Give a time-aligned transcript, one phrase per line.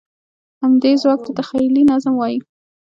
[0.61, 2.39] همدې ځواک ته تخیلي نظم وایي.